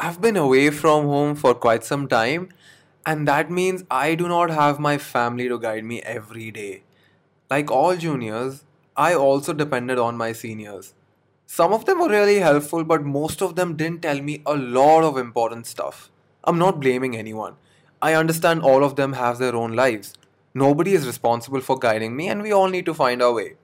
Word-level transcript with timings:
I've 0.00 0.20
been 0.20 0.36
away 0.36 0.70
from 0.70 1.06
home 1.06 1.34
for 1.34 1.54
quite 1.54 1.82
some 1.82 2.06
time, 2.06 2.50
and 3.04 3.26
that 3.26 3.50
means 3.50 3.82
I 3.90 4.14
do 4.14 4.28
not 4.28 4.48
have 4.48 4.78
my 4.78 4.96
family 4.96 5.48
to 5.48 5.58
guide 5.58 5.84
me 5.84 6.00
every 6.02 6.52
day. 6.52 6.84
Like 7.50 7.68
all 7.68 7.96
juniors, 7.96 8.62
I 8.96 9.14
also 9.14 9.52
depended 9.52 9.98
on 9.98 10.16
my 10.16 10.30
seniors. 10.30 10.94
Some 11.46 11.72
of 11.72 11.84
them 11.84 11.98
were 11.98 12.08
really 12.08 12.38
helpful, 12.38 12.84
but 12.84 13.02
most 13.02 13.42
of 13.42 13.56
them 13.56 13.74
didn't 13.74 14.02
tell 14.02 14.22
me 14.22 14.40
a 14.46 14.54
lot 14.54 15.02
of 15.02 15.18
important 15.18 15.66
stuff. 15.66 16.12
I'm 16.44 16.60
not 16.60 16.78
blaming 16.78 17.16
anyone. 17.16 17.56
I 18.00 18.14
understand 18.14 18.62
all 18.62 18.84
of 18.84 18.94
them 18.94 19.14
have 19.14 19.38
their 19.38 19.56
own 19.56 19.72
lives. 19.72 20.14
Nobody 20.54 20.92
is 20.92 21.08
responsible 21.08 21.60
for 21.60 21.76
guiding 21.76 22.14
me, 22.14 22.28
and 22.28 22.42
we 22.42 22.52
all 22.52 22.68
need 22.68 22.86
to 22.86 22.94
find 22.94 23.20
our 23.20 23.32
way. 23.32 23.54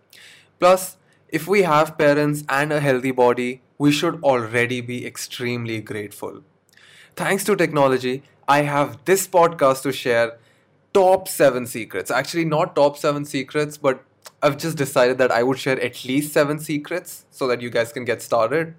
Plus, 0.58 0.96
if 1.28 1.46
we 1.46 1.62
have 1.62 1.96
parents 1.96 2.42
and 2.48 2.72
a 2.72 2.80
healthy 2.80 3.12
body, 3.12 3.62
we 3.78 3.90
should 3.90 4.22
already 4.22 4.80
be 4.80 5.06
extremely 5.06 5.80
grateful. 5.80 6.42
Thanks 7.16 7.44
to 7.44 7.56
technology, 7.56 8.22
I 8.46 8.62
have 8.62 9.04
this 9.04 9.26
podcast 9.26 9.82
to 9.82 9.92
share 9.92 10.38
top 10.92 11.28
7 11.28 11.66
secrets. 11.66 12.10
Actually, 12.10 12.44
not 12.44 12.76
top 12.76 12.96
7 12.96 13.24
secrets, 13.24 13.76
but 13.76 14.04
I've 14.42 14.58
just 14.58 14.76
decided 14.76 15.18
that 15.18 15.30
I 15.32 15.42
would 15.42 15.58
share 15.58 15.80
at 15.80 16.04
least 16.04 16.32
7 16.32 16.58
secrets 16.58 17.24
so 17.30 17.46
that 17.48 17.60
you 17.60 17.70
guys 17.70 17.92
can 17.92 18.04
get 18.04 18.22
started. 18.22 18.74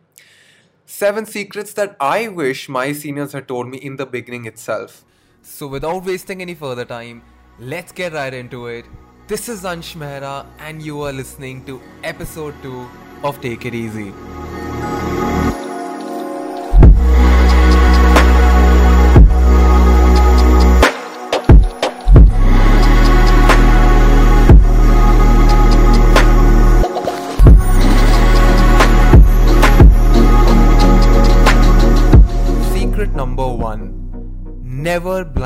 7 0.85 1.25
secrets 1.25 1.73
that 1.73 1.95
I 1.99 2.27
wish 2.27 2.69
my 2.69 2.91
seniors 2.93 3.33
had 3.33 3.47
told 3.47 3.67
me 3.67 3.77
in 3.77 3.95
the 3.95 4.05
beginning 4.05 4.45
itself. 4.45 5.03
So, 5.41 5.67
without 5.67 6.05
wasting 6.05 6.41
any 6.41 6.55
further 6.55 6.85
time, 6.85 7.21
let's 7.59 7.91
get 7.91 8.13
right 8.13 8.33
into 8.33 8.67
it. 8.67 8.85
This 9.27 9.49
is 9.49 9.63
Ansh 9.63 9.95
Mehra, 9.95 10.45
and 10.59 10.81
you 10.81 11.01
are 11.01 11.11
listening 11.11 11.65
to 11.65 11.81
episode 12.03 12.53
2 12.61 12.87
of 13.23 13.41
Take 13.41 13.65
It 13.65 13.73
Easy. 13.73 14.13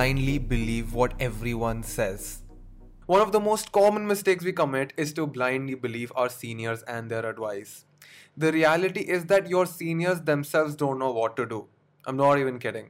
Blindly 0.10 0.40
believe 0.40 0.92
what 0.92 1.14
everyone 1.20 1.84
says. 1.84 2.42
One 3.06 3.22
of 3.22 3.32
the 3.32 3.40
most 3.40 3.72
common 3.72 4.08
mistakes 4.08 4.44
we 4.44 4.52
commit 4.52 4.92
is 4.98 5.14
to 5.14 5.28
blindly 5.28 5.76
believe 5.76 6.12
our 6.16 6.30
seniors 6.30 6.82
and 6.94 7.12
their 7.12 7.30
advice. 7.30 7.86
The 8.36 8.52
reality 8.52 9.02
is 9.02 9.26
that 9.26 9.48
your 9.48 9.68
seniors 9.68 10.22
themselves 10.22 10.76
don't 10.76 10.98
know 10.98 11.12
what 11.12 11.36
to 11.38 11.46
do. 11.46 11.68
I'm 12.08 12.18
not 12.18 12.40
even 12.40 12.58
kidding. 12.58 12.90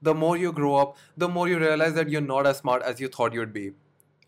The 0.00 0.14
more 0.14 0.38
you 0.38 0.52
grow 0.52 0.76
up, 0.76 0.96
the 1.18 1.28
more 1.28 1.48
you 1.48 1.58
realize 1.58 1.92
that 1.94 2.08
you're 2.08 2.22
not 2.22 2.46
as 2.46 2.58
smart 2.58 2.82
as 2.82 2.98
you 2.98 3.08
thought 3.08 3.34
you'd 3.34 3.52
be. 3.52 3.72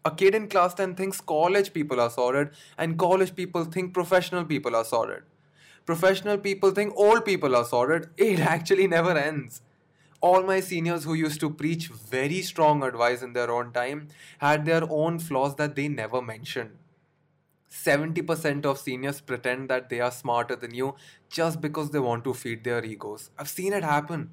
A 0.05 0.11
kid 0.11 0.35
in 0.35 0.47
class 0.49 0.75
10 0.75 0.95
thinks 0.95 1.23
college 1.23 1.73
people 1.73 1.99
are 2.03 2.11
sorted, 2.11 2.51
and 2.77 2.99
college 2.99 3.35
people 3.35 3.65
think 3.65 3.95
professional 3.95 4.45
people 4.45 4.77
are 4.77 4.85
sorted. 4.85 5.23
Professional 5.87 6.37
people 6.37 6.71
think 6.71 6.93
old 6.97 7.25
people 7.25 7.57
are 7.57 7.65
sorted. 7.65 8.11
It 8.19 8.41
actually 8.57 8.89
never 8.89 9.17
ends 9.17 9.63
all 10.21 10.43
my 10.43 10.61
seniors 10.61 11.05
who 11.05 11.15
used 11.15 11.41
to 11.41 11.51
preach 11.51 11.89
very 11.89 12.43
strong 12.43 12.83
advice 12.83 13.23
in 13.23 13.33
their 13.33 13.51
own 13.51 13.73
time 13.73 14.09
had 14.39 14.65
their 14.65 14.83
own 14.91 15.19
flaws 15.19 15.57
that 15.57 15.75
they 15.77 15.89
never 15.89 16.23
mentioned. 16.23 16.71
70% 17.71 18.65
of 18.65 18.79
seniors 18.79 19.21
pretend 19.21 19.69
that 19.69 19.89
they 19.89 20.01
are 20.01 20.11
smarter 20.11 20.57
than 20.57 20.75
you 20.75 20.95
just 21.29 21.61
because 21.61 21.91
they 21.91 21.99
want 21.99 22.25
to 22.25 22.35
feed 22.35 22.65
their 22.65 22.85
egos. 22.85 23.31
I've 23.39 23.49
seen 23.49 23.73
it 23.73 23.85
happen. 23.85 24.33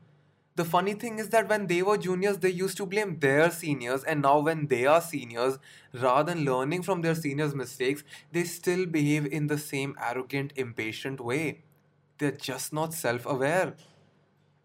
The 0.56 0.66
funny 0.66 0.94
thing 0.94 1.18
is 1.18 1.30
that 1.30 1.50
when 1.50 1.66
they 1.66 1.82
were 1.82 1.98
juniors, 1.98 2.38
they 2.38 2.52
used 2.52 2.78
to 2.78 2.86
blame 2.86 3.18
their 3.20 3.50
seniors, 3.50 4.04
and 4.04 4.22
now 4.22 4.38
when 4.40 4.68
they 4.68 4.86
are 4.86 5.02
seniors, 5.02 5.58
rather 5.94 6.32
than 6.32 6.46
learning 6.46 6.84
from 6.84 7.02
their 7.02 7.16
seniors' 7.16 7.56
mistakes, 7.56 8.04
they 8.32 8.44
still 8.44 8.86
behave 8.86 9.26
in 9.26 9.48
the 9.48 9.58
same 9.58 9.96
arrogant, 10.00 10.54
impatient 10.56 11.20
way. 11.20 11.64
They're 12.20 12.32
just 12.32 12.72
not 12.72 12.94
self 12.94 13.26
aware. 13.26 13.74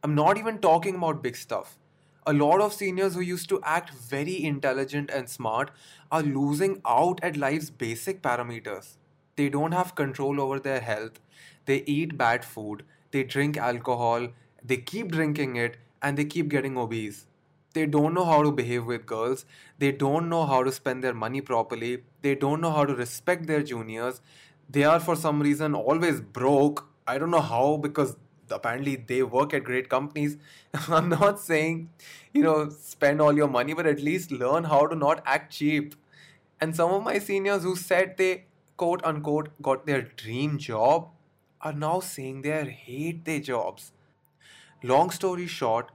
I'm 0.03 0.15
not 0.15 0.39
even 0.39 0.59
talking 0.59 0.97
about 0.97 1.23
big 1.23 1.37
stuff. 1.37 1.79
A 2.27 2.33
lot 2.33 2.61
of 2.61 2.73
seniors 2.73 3.15
who 3.15 3.21
used 3.21 3.49
to 3.49 3.61
act 3.65 3.91
very 3.91 4.45
intelligent 4.45 5.11
and 5.11 5.29
smart 5.29 5.71
are 6.13 6.23
losing 6.23 6.81
out 6.87 7.19
at 7.23 7.37
life's 7.37 7.71
basic 7.71 8.23
parameters. 8.23 8.97
They 9.37 9.49
don't 9.49 9.73
have 9.73 9.95
control 9.95 10.41
over 10.41 10.59
their 10.61 10.81
health, 10.81 11.21
they 11.67 11.83
eat 11.87 12.17
bad 12.19 12.45
food, 12.45 12.85
they 13.11 13.25
drink 13.25 13.57
alcohol, 13.57 14.29
they 14.65 14.77
keep 14.77 15.11
drinking 15.13 15.57
it, 15.57 15.77
and 16.03 16.17
they 16.17 16.25
keep 16.25 16.49
getting 16.49 16.77
obese. 16.77 17.27
They 17.75 17.87
don't 17.87 18.15
know 18.15 18.25
how 18.25 18.43
to 18.43 18.53
behave 18.53 18.85
with 18.87 19.07
girls, 19.07 19.45
they 19.79 19.93
don't 19.93 20.29
know 20.29 20.45
how 20.47 20.63
to 20.63 20.73
spend 20.73 21.03
their 21.03 21.15
money 21.15 21.41
properly, 21.41 22.05
they 22.23 22.35
don't 22.35 22.61
know 22.61 22.71
how 22.73 22.85
to 22.85 22.95
respect 22.95 23.47
their 23.47 23.63
juniors, 23.63 24.21
they 24.69 24.85
are 24.85 25.01
for 25.01 25.17
some 25.17 25.41
reason 25.41 25.75
always 25.75 26.21
broke. 26.21 26.89
I 27.07 27.19
don't 27.19 27.31
know 27.31 27.41
how 27.41 27.79
because 27.79 28.17
apparently 28.51 28.97
they 28.97 29.23
work 29.23 29.55
at 29.55 29.65
great 29.65 29.89
companies. 29.89 30.37
I'm 30.89 31.09
not 31.09 31.41
saying, 31.41 31.91
you 32.33 32.43
know, 32.43 32.69
spend 32.71 33.21
all 33.21 33.33
your 33.37 33.49
money, 33.49 33.75
but 33.75 33.87
at 33.87 34.01
least 34.01 34.31
learn 34.31 34.65
how 34.65 34.87
to 34.87 34.97
not 34.97 35.23
act 35.27 35.53
cheap. 35.53 35.95
And 36.61 36.75
some 36.75 36.91
of 36.93 37.03
my 37.03 37.19
seniors 37.19 37.63
who 37.63 37.77
said 37.77 38.17
they 38.17 38.45
quote 38.77 39.05
unquote 39.05 39.51
got 39.63 39.87
their 39.87 40.03
dream 40.03 40.59
job 40.59 41.09
are 41.61 41.73
now 41.73 42.01
saying 42.01 42.43
they 42.43 42.65
hate 42.65 43.25
their 43.25 43.41
jobs. 43.41 43.93
Long 44.83 45.11
story 45.11 45.47
short, 45.47 45.91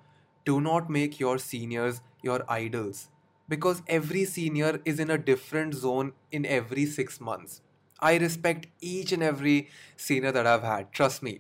do 0.46 0.60
not 0.62 0.90
make 0.90 1.20
your 1.20 1.38
seniors 1.38 2.02
your 2.22 2.44
idols 2.50 3.10
because 3.50 3.82
every 3.88 4.26
senior 4.26 4.82
is 4.86 5.00
in 5.00 5.10
a 5.10 5.18
different 5.18 5.74
zone 5.74 6.14
in 6.32 6.46
every 6.46 6.86
six 6.86 7.20
months. 7.20 7.62
I 8.00 8.18
respect 8.18 8.68
each 8.82 9.12
and 9.12 9.24
every 9.24 9.70
senior 9.96 10.32
that 10.32 10.46
I've 10.48 10.64
had, 10.64 10.92
trust 10.92 11.24
me 11.24 11.40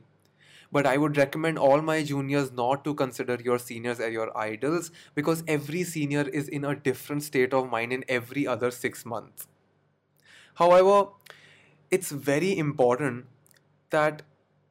but 0.73 0.87
I 0.87 0.97
would 0.97 1.17
recommend 1.17 1.59
all 1.59 1.81
my 1.81 2.03
juniors 2.03 2.51
not 2.51 2.83
to 2.85 2.95
consider 2.95 3.37
your 3.43 3.59
seniors 3.59 3.99
as 3.99 4.11
your 4.11 4.35
idols 4.37 4.91
because 5.15 5.43
every 5.47 5.83
senior 5.83 6.27
is 6.41 6.49
in 6.49 6.65
a 6.65 6.75
different 6.75 7.23
state 7.23 7.53
of 7.53 7.69
mind 7.69 7.93
in 7.93 8.03
every 8.09 8.47
other 8.47 8.71
six 8.71 9.05
months. 9.05 9.47
However, 10.55 11.09
it's 11.91 12.11
very 12.11 12.57
important 12.57 13.25
that 13.91 14.23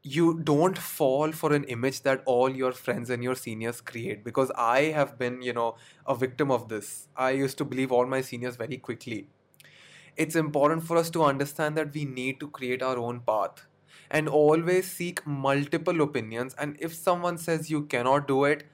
you 0.02 0.40
don't 0.40 0.76
fall 0.76 1.30
for 1.30 1.52
an 1.52 1.64
image 1.64 2.02
that 2.02 2.22
all 2.26 2.50
your 2.50 2.72
friends 2.72 3.08
and 3.10 3.22
your 3.22 3.36
seniors 3.36 3.80
create 3.80 4.24
because 4.24 4.50
I 4.56 4.80
have 4.98 5.16
been, 5.18 5.42
you 5.42 5.52
know, 5.52 5.76
a 6.06 6.16
victim 6.16 6.50
of 6.50 6.68
this. 6.68 7.08
I 7.16 7.30
used 7.30 7.58
to 7.58 7.64
believe 7.64 7.92
all 7.92 8.06
my 8.06 8.20
seniors 8.20 8.56
very 8.56 8.78
quickly. 8.78 9.28
It's 10.16 10.34
important 10.36 10.84
for 10.84 10.96
us 10.96 11.10
to 11.10 11.24
understand 11.24 11.76
that 11.76 11.94
we 11.94 12.04
need 12.04 12.40
to 12.40 12.48
create 12.48 12.82
our 12.82 12.98
own 12.98 13.20
path 13.20 13.66
and 14.12 14.28
always 14.28 14.88
seek 14.88 15.26
multiple 15.26 16.02
opinions. 16.02 16.54
And 16.58 16.76
if 16.78 16.94
someone 16.94 17.38
says 17.38 17.70
you 17.70 17.82
cannot 17.84 18.28
do 18.28 18.44
it, 18.44 18.64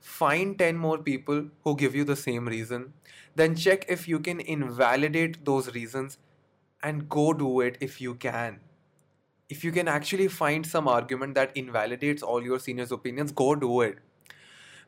find 0.00 0.58
10 0.58 0.76
more 0.76 0.98
people 0.98 1.46
who 1.62 1.76
give 1.76 1.94
you 1.94 2.04
the 2.04 2.16
same 2.16 2.48
reason. 2.48 2.92
Then 3.36 3.54
check 3.54 3.86
if 3.88 4.08
you 4.08 4.18
can 4.18 4.40
invalidate 4.40 5.44
those 5.44 5.72
reasons 5.72 6.18
and 6.82 7.08
go 7.08 7.32
do 7.32 7.60
it 7.60 7.78
if 7.80 8.00
you 8.00 8.16
can. 8.16 8.58
If 9.48 9.64
you 9.64 9.72
can 9.72 9.88
actually 9.88 10.28
find 10.28 10.66
some 10.66 10.88
argument 10.88 11.34
that 11.36 11.56
invalidates 11.56 12.22
all 12.22 12.42
your 12.42 12.58
seniors' 12.58 12.92
opinions, 12.92 13.32
go 13.32 13.54
do 13.54 13.80
it. 13.82 13.98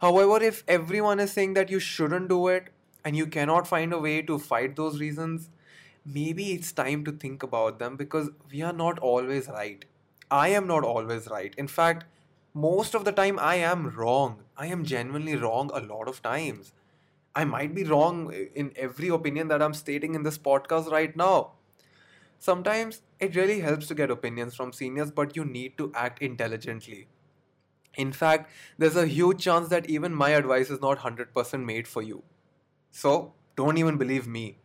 However, 0.00 0.43
if 0.43 0.65
everyone 0.66 1.20
is 1.20 1.31
saying 1.32 1.54
that 1.54 1.70
you 1.70 1.78
shouldn't 1.78 2.28
do 2.28 2.49
it 2.49 2.69
and 3.04 3.16
you 3.16 3.26
cannot 3.26 3.69
find 3.69 3.93
a 3.93 3.99
way 3.99 4.22
to 4.22 4.38
fight 4.38 4.75
those 4.76 4.99
reasons, 5.00 5.50
maybe 6.04 6.53
it's 6.53 6.72
time 6.72 7.04
to 7.04 7.12
think 7.12 7.43
about 7.43 7.78
them 7.78 7.97
because 7.97 8.31
we 8.50 8.62
are 8.62 8.72
not 8.72 8.99
always 8.99 9.49
right. 9.49 9.84
I 10.31 10.49
am 10.49 10.67
not 10.67 10.85
always 10.85 11.29
right. 11.29 11.55
In 11.57 11.69
fact, 11.69 12.05
most 12.55 12.95
of 12.95 13.05
the 13.05 13.13
time 13.13 13.39
I 13.39 13.57
am 13.57 13.91
wrong. 13.91 14.43
I 14.56 14.67
am 14.67 14.85
genuinely 14.85 15.37
wrong 15.37 15.71
a 15.75 15.81
lot 15.81 16.09
of 16.09 16.23
times. 16.23 16.73
I 17.35 17.44
might 17.44 17.75
be 17.75 17.85
wrong 17.85 18.32
in 18.32 18.73
every 18.77 19.09
opinion 19.09 19.49
that 19.49 19.62
I'm 19.62 19.75
stating 19.75 20.15
in 20.15 20.23
this 20.25 20.38
podcast 20.38 20.91
right 20.91 21.15
now. 21.17 21.53
Sometimes 22.38 23.03
it 23.21 23.37
really 23.37 23.61
helps 23.61 23.88
to 23.88 23.94
get 23.94 24.11
opinions 24.11 24.55
from 24.56 24.73
seniors, 24.73 25.11
but 25.11 25.37
you 25.37 25.44
need 25.44 25.79
to 25.79 25.93
act 25.94 26.23
intelligently. 26.23 27.09
In 27.97 28.12
fact, 28.12 28.50
there's 28.79 28.97
a 28.97 29.06
huge 29.06 29.43
chance 29.43 29.69
that 29.71 29.91
even 29.91 30.15
my 30.15 30.31
advice 30.31 30.71
is 30.71 30.81
not 30.81 30.99
100% 30.99 31.67
made 31.67 31.88
for 31.88 32.03
you. 32.03 32.23
So, 32.93 33.35
don't 33.56 33.79
even 33.79 33.99
believe 33.99 34.29
me. 34.29 34.60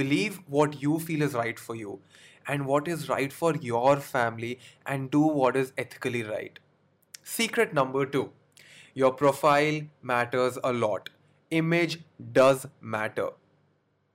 Believe 0.00 0.40
what 0.46 0.80
you 0.82 0.98
feel 0.98 1.22
is 1.28 1.34
right 1.34 1.58
for 1.58 1.74
you 1.76 2.00
and 2.46 2.66
what 2.66 2.88
is 2.88 3.08
right 3.08 3.32
for 3.32 3.54
your 3.56 3.96
family 3.96 4.58
and 4.86 5.10
do 5.10 5.20
what 5.20 5.56
is 5.56 5.72
ethically 5.76 6.22
right. 6.22 6.58
Secret 7.22 7.74
number 7.74 8.06
two 8.06 8.30
your 8.94 9.12
profile 9.12 9.82
matters 10.02 10.58
a 10.64 10.72
lot. 10.72 11.10
Image 11.50 11.98
does 12.32 12.66
matter. 12.80 13.28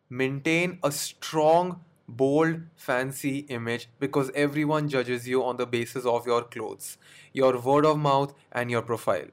Maintain 0.09 0.79
a 0.83 0.91
strong, 0.91 1.81
bold, 2.07 2.61
fancy 2.75 3.39
image 3.59 3.87
because 3.99 4.31
everyone 4.35 4.89
judges 4.89 5.27
you 5.27 5.43
on 5.43 5.57
the 5.57 5.65
basis 5.65 6.05
of 6.05 6.25
your 6.25 6.43
clothes, 6.43 6.97
your 7.31 7.57
word 7.59 7.85
of 7.85 7.99
mouth, 7.99 8.33
and 8.51 8.71
your 8.71 8.81
profile. 8.81 9.27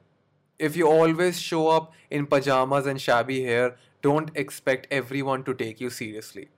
If 0.59 0.77
you 0.77 0.87
always 0.87 1.41
show 1.41 1.67
up 1.67 1.93
in 2.09 2.27
pajamas 2.27 2.85
and 2.85 3.01
shabby 3.01 3.43
hair, 3.43 3.75
don't 4.03 4.29
expect 4.35 4.87
everyone 4.91 5.43
to 5.45 5.53
take 5.53 5.81
you 5.81 5.89
seriously. 5.89 6.49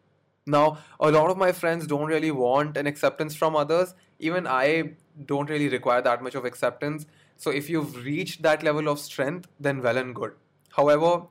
Now, 0.46 0.80
a 1.00 1.10
lot 1.10 1.32
of 1.32 1.38
my 1.38 1.52
friends 1.52 1.88
don't 1.88 2.08
really 2.08 2.32
want 2.32 2.78
an 2.78 2.88
acceptance 2.88 3.36
from 3.36 3.56
others. 3.56 3.96
Even 4.20 4.46
I 4.46 4.92
don't 5.26 5.50
really 5.50 5.70
require 5.70 6.02
that 6.02 6.22
much 6.22 6.36
of 6.36 6.46
acceptance. 6.46 7.06
So, 7.38 7.50
if 7.52 7.70
you've 7.70 7.96
reached 8.04 8.42
that 8.44 8.64
level 8.64 8.88
of 8.88 9.00
strength, 9.00 9.48
then 9.60 9.82
well 9.82 9.98
and 9.98 10.14
good. 10.14 10.34
However, 10.76 11.24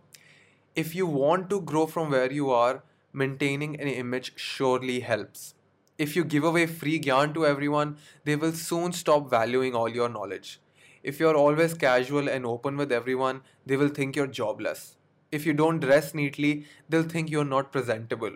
if 0.74 0.94
you 0.94 1.06
want 1.06 1.50
to 1.50 1.60
grow 1.60 1.86
from 1.86 2.10
where 2.10 2.32
you 2.32 2.50
are, 2.50 2.82
maintaining 3.12 3.80
an 3.80 3.86
image 3.86 4.32
surely 4.36 5.00
helps. 5.00 5.54
If 5.96 6.16
you 6.16 6.24
give 6.24 6.42
away 6.42 6.66
free 6.66 6.98
gyan 7.00 7.32
to 7.34 7.46
everyone, 7.46 7.98
they 8.24 8.34
will 8.34 8.52
soon 8.52 8.92
stop 8.92 9.30
valuing 9.30 9.76
all 9.76 9.88
your 9.88 10.08
knowledge. 10.08 10.60
If 11.04 11.20
you're 11.20 11.36
always 11.36 11.74
casual 11.74 12.28
and 12.28 12.44
open 12.44 12.76
with 12.76 12.90
everyone, 12.90 13.42
they 13.64 13.76
will 13.76 13.90
think 13.90 14.16
you're 14.16 14.26
jobless. 14.26 14.96
If 15.34 15.46
you 15.46 15.52
don't 15.52 15.80
dress 15.80 16.14
neatly, 16.14 16.66
they'll 16.88 17.10
think 17.12 17.30
you're 17.30 17.52
not 17.52 17.72
presentable. 17.72 18.34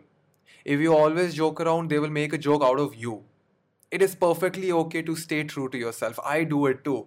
If 0.64 0.80
you 0.80 0.94
always 0.94 1.34
joke 1.34 1.60
around, 1.60 1.90
they 1.90 1.98
will 2.04 2.10
make 2.10 2.32
a 2.32 2.38
joke 2.46 2.62
out 2.68 2.80
of 2.84 2.96
you. 3.02 3.22
It 3.90 4.02
is 4.02 4.14
perfectly 4.14 4.72
okay 4.78 5.02
to 5.02 5.14
stay 5.16 5.44
true 5.44 5.68
to 5.74 5.78
yourself. 5.78 6.18
I 6.24 6.44
do 6.44 6.66
it 6.66 6.82
too. 6.84 7.06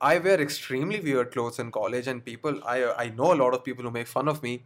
I 0.00 0.18
wear 0.18 0.40
extremely 0.40 1.00
weird 1.00 1.32
clothes 1.32 1.58
in 1.58 1.70
college, 1.70 2.06
and 2.06 2.24
people, 2.24 2.62
I, 2.64 2.84
I 3.04 3.08
know 3.10 3.32
a 3.32 3.38
lot 3.42 3.54
of 3.58 3.64
people 3.64 3.84
who 3.84 3.90
make 3.90 4.06
fun 4.06 4.28
of 4.28 4.42
me. 4.42 4.62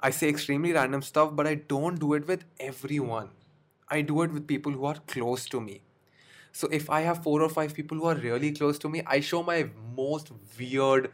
I 0.00 0.10
say 0.10 0.28
extremely 0.28 0.72
random 0.72 1.02
stuff, 1.02 1.34
but 1.34 1.46
I 1.46 1.54
don't 1.54 1.98
do 1.98 2.12
it 2.14 2.26
with 2.28 2.44
everyone. 2.60 3.30
I 3.88 4.02
do 4.02 4.20
it 4.22 4.32
with 4.32 4.46
people 4.46 4.72
who 4.72 4.84
are 4.84 4.96
close 5.14 5.46
to 5.46 5.60
me. 5.60 5.80
So 6.52 6.68
if 6.80 6.90
I 6.90 7.00
have 7.02 7.22
four 7.22 7.40
or 7.40 7.48
five 7.48 7.74
people 7.74 7.98
who 7.98 8.06
are 8.06 8.16
really 8.16 8.52
close 8.52 8.78
to 8.80 8.88
me, 8.88 9.02
I 9.06 9.20
show 9.20 9.42
my 9.42 9.70
most 9.96 10.30
weird 10.58 11.10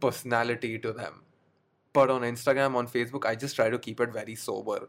personality 0.00 0.78
to 0.78 0.92
them. 0.92 1.23
But 1.94 2.10
on 2.10 2.22
Instagram, 2.22 2.76
on 2.76 2.88
Facebook, 2.88 3.26
I 3.26 3.36
just 3.36 3.56
try 3.56 3.70
to 3.70 3.78
keep 3.78 4.00
it 4.00 4.12
very 4.12 4.36
sober. 4.36 4.88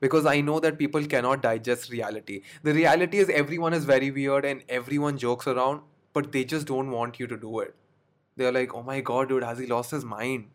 Because 0.00 0.26
I 0.26 0.40
know 0.42 0.60
that 0.60 0.78
people 0.78 1.04
cannot 1.06 1.42
digest 1.42 1.90
reality. 1.90 2.42
The 2.62 2.74
reality 2.74 3.18
is 3.18 3.30
everyone 3.30 3.74
is 3.74 3.84
very 3.86 4.10
weird 4.12 4.44
and 4.44 4.64
everyone 4.68 5.18
jokes 5.18 5.46
around, 5.48 5.82
but 6.12 6.32
they 6.32 6.44
just 6.44 6.66
don't 6.68 6.90
want 6.92 7.20
you 7.20 7.26
to 7.28 7.36
do 7.38 7.60
it. 7.60 7.74
They're 8.36 8.52
like, 8.52 8.74
oh 8.74 8.82
my 8.82 9.00
god, 9.02 9.30
dude, 9.30 9.44
has 9.44 9.58
he 9.58 9.66
lost 9.66 9.92
his 9.92 10.04
mind? 10.04 10.48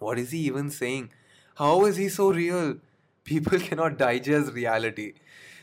What 0.00 0.18
is 0.18 0.32
he 0.32 0.40
even 0.40 0.70
saying? 0.70 1.12
How 1.56 1.84
is 1.86 1.96
he 1.96 2.08
so 2.08 2.32
real? 2.32 2.78
People 3.24 3.60
cannot 3.60 3.98
digest 3.98 4.52
reality. 4.54 5.14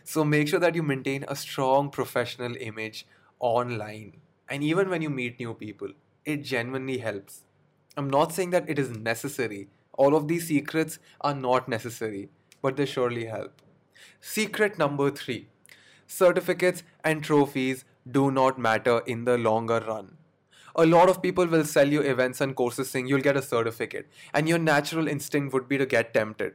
So 0.04 0.26
make 0.26 0.48
sure 0.50 0.60
that 0.60 0.76
you 0.76 0.84
maintain 0.84 1.26
a 1.28 1.36
strong 1.36 1.90
professional 1.92 2.56
image 2.58 3.08
online. 3.40 4.22
And 4.50 4.64
even 4.64 4.90
when 4.90 5.02
you 5.04 5.10
meet 5.12 5.40
new 5.40 5.56
people, 5.56 5.90
it 6.26 6.44
genuinely 6.44 7.00
helps. 7.00 7.45
I'm 7.98 8.10
not 8.10 8.34
saying 8.34 8.50
that 8.50 8.70
it 8.70 8.78
is 8.78 8.92
necessary. 8.92 9.70
All 9.94 10.16
of 10.16 10.28
these 10.28 10.48
secrets 10.48 11.00
are 11.22 11.34
not 11.34 11.70
necessary, 11.70 12.30
but 12.62 12.76
they 12.76 12.86
surely 12.86 13.26
help. 13.26 13.62
Secret 14.20 14.78
number 14.78 15.10
three 15.10 15.48
certificates 16.08 16.84
and 17.04 17.24
trophies 17.24 17.86
do 18.10 18.30
not 18.30 18.60
matter 18.60 19.00
in 19.08 19.24
the 19.24 19.38
longer 19.38 19.84
run. 19.88 20.18
A 20.76 20.86
lot 20.86 21.10
of 21.10 21.22
people 21.22 21.48
will 21.48 21.64
sell 21.64 21.88
you 21.88 22.02
events 22.02 22.42
and 22.42 22.56
courses 22.56 22.90
saying 22.90 23.08
you'll 23.08 23.22
get 23.22 23.38
a 23.38 23.42
certificate, 23.42 24.08
and 24.34 24.50
your 24.50 24.60
natural 24.60 25.08
instinct 25.08 25.54
would 25.54 25.70
be 25.70 25.78
to 25.78 25.86
get 25.86 26.14
tempted. 26.14 26.54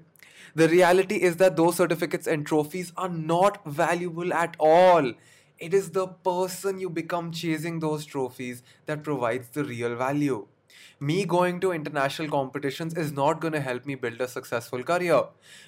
The 0.55 0.69
reality 0.69 1.23
is 1.23 1.37
that 1.37 1.57
those 1.57 1.77
certificates 1.77 2.27
and 2.27 2.47
trophies 2.47 2.93
are 2.97 3.09
not 3.09 3.65
valuable 3.65 4.35
at 4.35 4.57
all. 4.59 5.15
It 5.59 5.73
is 5.73 5.91
the 5.91 6.07
person 6.07 6.79
you 6.79 6.91
become 6.91 7.33
chasing 7.33 7.81
those 7.81 8.05
trophies 8.05 8.63
that 8.87 9.03
provides 9.03 9.49
the 9.49 9.65
real 9.65 9.97
value. 9.97 10.47
Me 10.99 11.25
going 11.25 11.61
to 11.61 11.73
international 11.73 12.29
competitions 12.29 12.95
is 12.95 13.13
not 13.13 13.41
going 13.41 13.53
to 13.53 13.61
help 13.61 13.87
me 13.87 13.95
build 13.95 14.21
a 14.21 14.29
successful 14.29 14.83
career. 14.83 15.25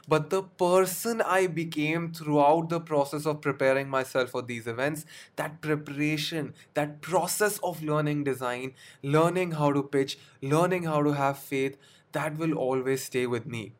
But 0.08 0.30
the 0.30 0.42
person 0.42 1.20
I 1.22 1.46
became 1.46 2.12
throughout 2.12 2.68
the 2.68 2.80
process 2.80 3.26
of 3.26 3.40
preparing 3.40 3.88
myself 3.88 4.30
for 4.30 4.42
these 4.42 4.66
events, 4.66 5.06
that 5.36 5.60
preparation, 5.60 6.54
that 6.74 7.00
process 7.00 7.58
of 7.62 7.82
learning 7.82 8.24
design, 8.24 8.74
learning 9.02 9.52
how 9.52 9.72
to 9.72 9.82
pitch, 9.82 10.18
learning 10.40 10.84
how 10.84 11.02
to 11.02 11.12
have 11.12 11.38
faith, 11.38 11.76
that 12.12 12.36
will 12.36 12.54
always 12.54 13.02
stay 13.02 13.26
with 13.26 13.46
me. 13.46 13.72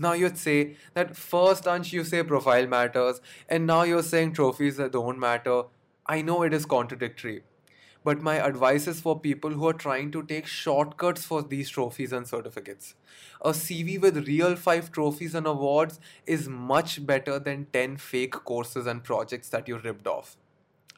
Now 0.00 0.12
you'd 0.12 0.38
say 0.38 0.76
that 0.94 1.16
first 1.16 1.64
Ansh 1.64 1.92
you 1.92 2.04
say 2.04 2.22
profile 2.22 2.66
matters, 2.68 3.20
and 3.48 3.66
now 3.66 3.82
you're 3.82 4.02
saying 4.02 4.34
trophies 4.34 4.76
don't 4.76 5.18
matter. 5.18 5.62
I 6.06 6.22
know 6.22 6.42
it 6.42 6.54
is 6.54 6.66
contradictory, 6.66 7.42
but 8.08 8.22
my 8.22 8.36
advice 8.36 8.86
is 8.86 9.00
for 9.02 9.20
people 9.20 9.50
who 9.50 9.68
are 9.68 9.74
trying 9.74 10.10
to 10.10 10.22
take 10.22 10.46
shortcuts 10.46 11.26
for 11.26 11.42
these 11.42 11.68
trophies 11.68 12.10
and 12.10 12.26
certificates. 12.26 12.94
A 13.42 13.50
CV 13.50 14.00
with 14.00 14.26
real 14.26 14.56
5 14.56 14.90
trophies 14.90 15.34
and 15.34 15.46
awards 15.46 16.00
is 16.26 16.48
much 16.48 17.04
better 17.04 17.38
than 17.38 17.66
10 17.74 17.98
fake 17.98 18.32
courses 18.32 18.86
and 18.86 19.04
projects 19.04 19.50
that 19.50 19.68
you 19.68 19.76
ripped 19.76 20.06
off. 20.06 20.38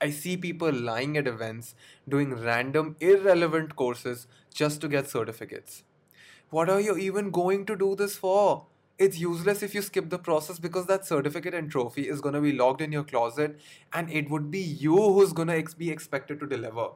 I 0.00 0.10
see 0.10 0.36
people 0.36 0.70
lying 0.72 1.16
at 1.16 1.26
events, 1.26 1.74
doing 2.08 2.36
random, 2.36 2.94
irrelevant 3.00 3.74
courses 3.74 4.28
just 4.54 4.80
to 4.82 4.88
get 4.88 5.10
certificates. 5.10 5.82
What 6.50 6.70
are 6.70 6.80
you 6.80 6.96
even 6.96 7.32
going 7.32 7.66
to 7.66 7.74
do 7.74 7.96
this 7.96 8.16
for? 8.16 8.66
It's 9.00 9.19
useless 9.19 9.62
if 9.62 9.75
you 9.75 9.81
skip 9.81 10.11
the 10.11 10.19
process 10.19 10.58
because 10.58 10.87
that 10.87 11.06
certificate 11.06 11.55
and 11.55 11.70
trophy 11.70 12.06
is 12.06 12.20
going 12.20 12.35
to 12.35 12.41
be 12.41 12.52
locked 12.52 12.82
in 12.82 12.93
your 12.93 13.02
closet 13.02 13.58
and 13.94 14.12
it 14.12 14.29
would 14.29 14.50
be 14.50 14.61
you 14.61 14.94
who's 14.94 15.32
going 15.32 15.49
to 15.49 15.56
ex- 15.56 15.73
be 15.73 15.91
expected 15.91 16.38
to 16.41 16.47
deliver. 16.47 16.91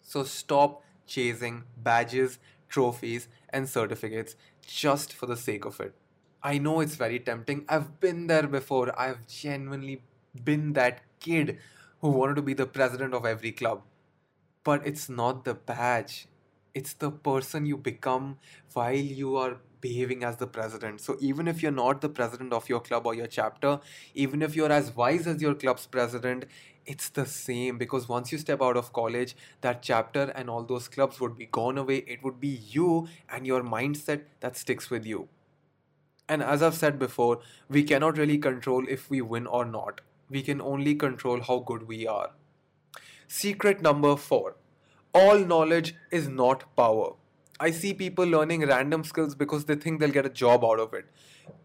So 0.00 0.24
stop 0.24 0.82
chasing 1.06 1.64
badges, 1.76 2.38
trophies, 2.70 3.28
and 3.50 3.68
certificates 3.68 4.34
just 4.66 5.12
for 5.12 5.26
the 5.26 5.36
sake 5.36 5.66
of 5.66 5.78
it. 5.78 5.94
I 6.42 6.56
know 6.56 6.80
it's 6.80 6.94
very 6.94 7.20
tempting. 7.20 7.66
I've 7.68 8.00
been 8.00 8.26
there 8.26 8.46
before. 8.46 8.98
I've 8.98 9.26
genuinely 9.26 10.02
been 10.42 10.72
that 10.72 11.02
kid 11.20 11.58
who 12.00 12.08
wanted 12.08 12.36
to 12.36 12.42
be 12.42 12.54
the 12.54 12.64
president 12.64 13.12
of 13.12 13.26
every 13.26 13.52
club. 13.52 13.82
But 14.64 14.86
it's 14.86 15.10
not 15.10 15.44
the 15.44 15.52
badge, 15.52 16.28
it's 16.74 16.94
the 16.94 17.10
person 17.10 17.66
you 17.66 17.76
become 17.76 18.38
while 18.72 18.94
you 18.94 19.36
are 19.36 19.56
behaving 19.80 20.24
as 20.24 20.36
the 20.36 20.46
president. 20.46 21.00
So 21.00 21.16
even 21.20 21.48
if 21.48 21.62
you're 21.62 21.72
not 21.72 22.00
the 22.00 22.08
president 22.08 22.52
of 22.52 22.68
your 22.68 22.80
club 22.80 23.06
or 23.06 23.14
your 23.14 23.26
chapter, 23.26 23.80
even 24.14 24.42
if 24.42 24.54
you're 24.54 24.72
as 24.72 24.94
wise 24.94 25.26
as 25.26 25.40
your 25.40 25.54
club's 25.54 25.86
president, 25.86 26.44
it's 26.86 27.08
the 27.08 27.26
same 27.26 27.78
because 27.78 28.08
once 28.08 28.32
you 28.32 28.38
step 28.38 28.62
out 28.62 28.76
of 28.76 28.92
college, 28.92 29.36
that 29.60 29.82
chapter 29.82 30.32
and 30.34 30.50
all 30.50 30.62
those 30.62 30.88
clubs 30.88 31.20
would 31.20 31.36
be 31.36 31.46
gone 31.46 31.78
away. 31.78 31.98
It 32.06 32.22
would 32.22 32.40
be 32.40 32.48
you 32.48 33.08
and 33.28 33.46
your 33.46 33.62
mindset 33.62 34.22
that 34.40 34.56
sticks 34.56 34.90
with 34.90 35.06
you. 35.06 35.28
And 36.28 36.42
as 36.42 36.62
I've 36.62 36.74
said 36.74 36.98
before, 36.98 37.40
we 37.68 37.82
cannot 37.82 38.16
really 38.16 38.38
control 38.38 38.84
if 38.88 39.10
we 39.10 39.20
win 39.20 39.46
or 39.46 39.64
not. 39.64 40.00
We 40.28 40.42
can 40.42 40.60
only 40.60 40.94
control 40.94 41.40
how 41.40 41.58
good 41.58 41.88
we 41.88 42.06
are. 42.06 42.30
Secret 43.26 43.82
number 43.82 44.16
four 44.16 44.56
all 45.12 45.38
knowledge 45.38 45.94
is 46.10 46.28
not 46.28 46.64
power. 46.76 47.14
I 47.58 47.72
see 47.72 47.92
people 47.92 48.24
learning 48.24 48.62
random 48.62 49.04
skills 49.04 49.34
because 49.34 49.66
they 49.66 49.74
think 49.74 50.00
they'll 50.00 50.10
get 50.10 50.24
a 50.24 50.30
job 50.30 50.64
out 50.64 50.80
of 50.80 50.94
it. 50.94 51.04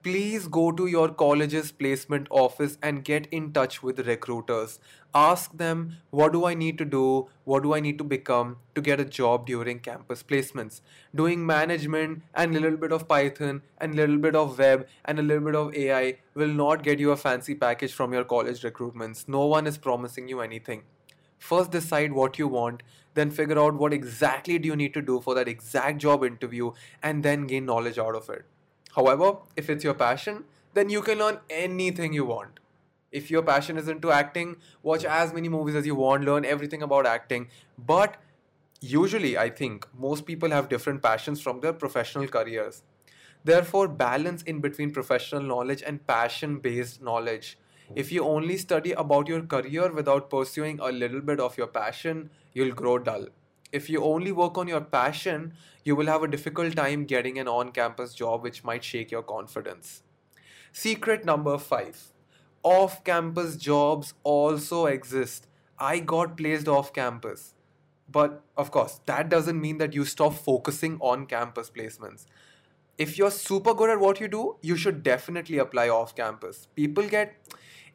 Please 0.04 0.48
go 0.48 0.72
to 0.72 0.88
your 0.88 1.10
college's 1.10 1.72
placement 1.72 2.28
office 2.30 2.78
and 2.82 3.04
get 3.04 3.28
in 3.28 3.54
touch 3.54 3.82
with 3.82 4.06
recruiters. 4.06 4.80
Ask 5.14 5.56
them, 5.58 5.98
what 6.10 6.34
do 6.34 6.46
I 6.46 6.54
need 6.54 6.78
to 6.80 6.86
do? 6.86 7.30
What 7.46 7.64
do 7.64 7.74
I 7.74 7.80
need 7.80 7.98
to 8.00 8.04
become 8.04 8.58
to 8.74 8.82
get 8.82 9.00
a 9.00 9.06
job 9.06 9.46
during 9.46 9.80
campus 9.80 10.22
placements? 10.22 10.82
Doing 11.14 11.46
management 11.46 12.24
and 12.34 12.56
a 12.56 12.60
little 12.60 12.78
bit 12.78 12.92
of 12.92 13.08
Python 13.08 13.62
and 13.78 13.94
a 13.94 13.96
little 13.96 14.18
bit 14.18 14.36
of 14.36 14.58
web 14.58 14.88
and 15.06 15.20
a 15.20 15.22
little 15.22 15.46
bit 15.46 15.56
of 15.56 15.74
AI 15.76 16.18
will 16.34 16.48
not 16.48 16.84
get 16.84 17.00
you 17.00 17.12
a 17.12 17.18
fancy 17.18 17.56
package 17.56 17.94
from 17.94 18.12
your 18.12 18.26
college 18.26 18.64
recruitments. 18.64 19.30
No 19.30 19.46
one 19.46 19.66
is 19.66 19.78
promising 19.78 20.28
you 20.28 20.42
anything. 20.42 20.84
First 21.38 21.72
decide 21.72 22.14
what 22.14 22.40
you 22.40 22.48
want, 22.48 22.84
then 23.14 23.32
figure 23.32 23.60
out 23.60 23.76
what 23.76 23.94
exactly 23.94 24.60
do 24.60 24.68
you 24.68 24.76
need 24.76 24.94
to 24.94 25.02
do 25.02 25.22
for 25.22 25.36
that 25.36 25.48
exact 25.48 26.00
job 26.00 26.24
interview 26.24 26.72
and 27.02 27.24
then 27.24 27.48
gain 27.48 27.66
knowledge 27.66 27.98
out 27.98 28.16
of 28.16 28.30
it. 28.30 28.46
However, 28.96 29.38
if 29.56 29.70
it's 29.70 29.84
your 29.84 29.94
passion, 29.94 30.46
then 30.74 30.90
you 30.90 31.02
can 31.02 31.18
learn 31.18 31.40
anything 31.50 32.14
you 32.14 32.26
want. 32.26 32.60
If 33.12 33.32
your 33.32 33.44
passion 33.44 33.78
is 33.78 33.88
into 33.88 34.12
acting, 34.12 34.58
watch 34.84 35.06
as 35.06 35.34
many 35.34 35.48
movies 35.48 35.76
as 35.76 35.86
you 35.86 35.96
want, 35.96 36.26
learn 36.26 36.44
everything 36.44 36.82
about 36.82 37.06
acting. 37.06 37.48
But 37.78 38.18
usually, 38.82 39.38
I 39.38 39.50
think 39.50 39.88
most 39.98 40.26
people 40.26 40.50
have 40.52 40.68
different 40.68 41.02
passions 41.02 41.42
from 41.42 41.62
their 41.62 41.72
professional 41.72 42.28
careers. 42.28 42.84
Therefore, 43.46 43.88
balance 43.88 44.42
in 44.44 44.60
between 44.60 44.92
professional 44.92 45.44
knowledge 45.44 45.82
and 45.86 46.06
passion 46.06 46.60
based 46.60 47.02
knowledge 47.02 47.58
if 47.94 48.12
you 48.12 48.24
only 48.24 48.58
study 48.58 48.94
about 48.94 49.28
your 49.28 49.42
career 49.42 49.92
without 49.92 50.30
pursuing 50.30 50.80
a 50.80 50.92
little 50.92 51.22
bit 51.22 51.40
of 51.40 51.58
your 51.58 51.68
passion, 51.68 52.30
you'll 52.54 52.74
grow 52.74 52.98
dull. 52.98 53.28
If 53.72 53.90
you 53.90 54.04
only 54.04 54.32
work 54.32 54.58
on 54.58 54.68
your 54.68 54.82
passion, 54.82 55.54
you 55.84 55.96
will 55.96 56.08
have 56.08 56.24
a 56.24 56.28
difficult 56.28 56.76
time 56.76 57.06
getting 57.06 57.38
an 57.38 57.48
on 57.48 57.72
campus 57.72 58.14
job 58.14 58.42
which 58.42 58.64
might 58.64 58.84
shake 58.84 59.12
your 59.12 59.24
confidence. 59.24 60.02
Secret 60.72 61.26
number 61.26 61.58
five 61.58 62.12
off 62.64 63.04
campus 63.04 63.56
jobs 63.56 64.16
also 64.24 64.88
exist. 64.88 65.48
I 65.78 66.00
got 66.00 66.36
placed 66.36 66.68
off 66.68 66.94
campus. 66.94 67.54
But 68.12 68.42
of 68.58 68.72
course, 68.72 69.00
that 69.06 69.30
doesn't 69.30 69.60
mean 69.62 69.78
that 69.78 69.94
you 69.94 70.04
stop 70.06 70.34
focusing 70.34 70.98
on 71.00 71.28
campus 71.28 71.70
placements. 71.70 72.26
If 72.98 73.18
you're 73.18 73.32
super 73.32 73.74
good 73.74 73.90
at 73.90 74.00
what 74.00 74.20
you 74.20 74.28
do, 74.28 74.56
you 74.62 74.78
should 74.78 75.04
definitely 75.04 75.58
apply 75.58 75.90
off 75.90 76.16
campus. 76.16 76.68
People 76.76 77.08
get 77.08 77.36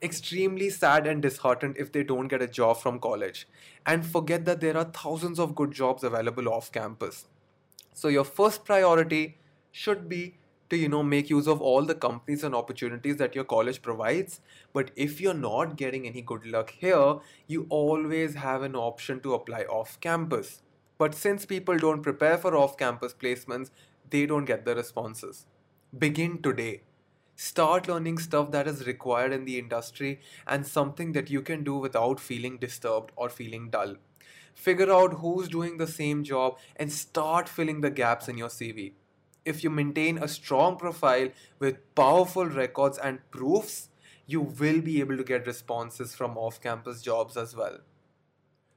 extremely 0.02 0.70
sad 0.70 1.06
and 1.06 1.22
disheartened 1.22 1.76
if 1.78 1.92
they 1.92 2.02
don't 2.02 2.28
get 2.28 2.42
a 2.42 2.46
job 2.46 2.78
from 2.78 2.98
college. 2.98 3.46
And 3.86 4.04
forget 4.04 4.44
that 4.44 4.60
there 4.60 4.76
are 4.76 4.84
thousands 4.84 5.38
of 5.38 5.54
good 5.54 5.72
jobs 5.72 6.04
available 6.04 6.48
off 6.48 6.72
campus. 6.72 7.26
So, 7.94 8.08
your 8.08 8.24
first 8.24 8.64
priority 8.64 9.38
should 9.72 10.08
be 10.08 10.36
to 10.70 10.76
you 10.76 10.88
know 10.88 11.02
make 11.02 11.28
use 11.28 11.48
of 11.48 11.60
all 11.60 11.84
the 11.84 11.94
companies 11.94 12.44
and 12.44 12.54
opportunities 12.54 13.16
that 13.16 13.34
your 13.34 13.44
college 13.44 13.82
provides. 13.82 14.40
But 14.72 14.92
if 14.96 15.20
you're 15.20 15.34
not 15.34 15.76
getting 15.76 16.06
any 16.06 16.22
good 16.22 16.46
luck 16.46 16.70
here 16.70 17.16
you 17.46 17.66
always 17.68 18.34
have 18.34 18.62
an 18.62 18.76
option 18.76 19.20
to 19.20 19.34
apply 19.34 19.62
off 19.62 19.98
campus. 20.00 20.62
But 20.98 21.14
since 21.14 21.46
people 21.46 21.78
don't 21.78 22.02
prepare 22.02 22.38
for 22.38 22.56
off 22.56 22.76
campus 22.76 23.12
placements 23.12 23.70
they 24.08 24.26
don't 24.26 24.44
get 24.44 24.64
the 24.64 24.74
responses. 24.74 25.46
Begin 25.98 26.40
today 26.40 26.82
start 27.46 27.88
learning 27.88 28.18
stuff 28.26 28.50
that 28.50 28.68
is 28.72 28.86
required 28.86 29.32
in 29.32 29.44
the 29.44 29.58
industry 29.58 30.12
and 30.46 30.66
something 30.66 31.12
that 31.12 31.30
you 31.30 31.42
can 31.50 31.64
do 31.64 31.76
without 31.86 32.20
feeling 32.28 32.58
disturbed 32.64 33.12
or 33.16 33.28
feeling 33.40 33.68
dull 33.70 33.94
figure 34.54 34.92
out 34.92 35.20
who's 35.24 35.48
doing 35.48 35.76
the 35.78 35.92
same 35.98 36.24
job 36.32 36.58
and 36.76 36.92
start 36.92 37.48
filling 37.48 37.80
the 37.80 37.96
gaps 38.02 38.28
in 38.28 38.36
your 38.44 38.54
cv 38.58 38.92
if 39.44 39.64
you 39.64 39.70
maintain 39.70 40.18
a 40.18 40.28
strong 40.28 40.76
profile 40.76 41.28
with 41.58 41.94
powerful 41.94 42.46
records 42.46 42.98
and 42.98 43.18
proofs, 43.30 43.88
you 44.26 44.40
will 44.40 44.80
be 44.80 45.00
able 45.00 45.16
to 45.16 45.24
get 45.24 45.46
responses 45.46 46.14
from 46.14 46.36
off 46.36 46.60
campus 46.60 47.02
jobs 47.02 47.36
as 47.36 47.56
well. 47.56 47.78